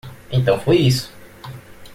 [0.31, 1.13] Então foi isso.